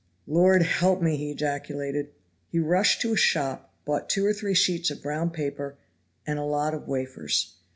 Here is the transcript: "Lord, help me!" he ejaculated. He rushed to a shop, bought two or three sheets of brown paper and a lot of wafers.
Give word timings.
"Lord, 0.25 0.63
help 0.63 0.99
me!" 0.99 1.15
he 1.15 1.29
ejaculated. 1.29 2.09
He 2.49 2.57
rushed 2.57 3.01
to 3.01 3.13
a 3.13 3.15
shop, 3.15 3.71
bought 3.85 4.09
two 4.09 4.25
or 4.25 4.33
three 4.33 4.55
sheets 4.55 4.89
of 4.89 5.03
brown 5.03 5.29
paper 5.29 5.77
and 6.25 6.39
a 6.39 6.43
lot 6.43 6.73
of 6.73 6.87
wafers. 6.87 7.53